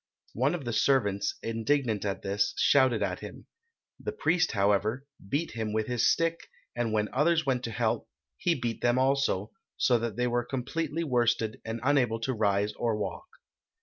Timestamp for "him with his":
5.51-6.07